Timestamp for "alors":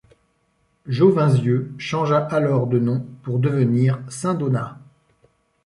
2.25-2.65